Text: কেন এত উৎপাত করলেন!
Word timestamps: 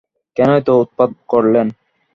কেন 0.37 0.49
এত 0.59 0.67
উৎপাত 0.81 1.09
করলেন! 1.29 1.67